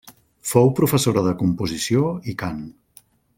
Fou 0.51 0.71
professora 0.79 1.23
de 1.27 1.33
composició 1.43 2.09
i 2.33 2.39
cant. 2.45 2.65